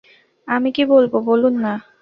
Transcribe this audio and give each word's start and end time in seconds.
আমি 0.47 0.69
কী 0.71 0.83
বলব 0.85 1.13
বলুন-না। 1.25 1.73